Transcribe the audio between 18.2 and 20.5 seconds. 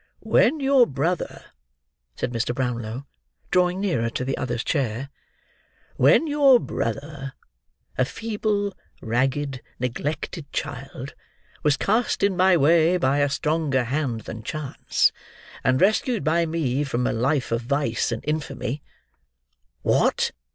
infamy—" "What?"